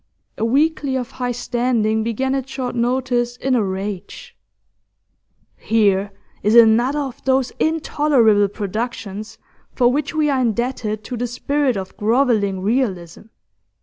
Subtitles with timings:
[0.35, 4.35] A weekly of high standing began its short notice in a rage:
[5.57, 9.37] 'Here is another of those intolerable productions
[9.75, 13.25] for which we are indebted to the spirit of grovelling realism.